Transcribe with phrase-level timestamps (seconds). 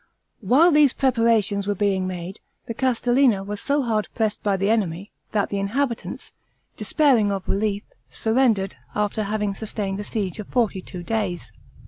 [0.39, 5.11] While these preparations were being made, the Castellina was so hard pressed by the enemy,
[5.31, 6.31] that the inhabitants,
[6.75, 11.51] despairing of relief, surrendered, after having sustained a siege of forty two days.